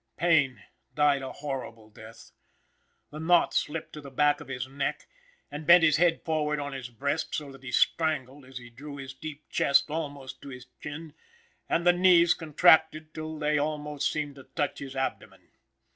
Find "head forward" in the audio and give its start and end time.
5.97-6.59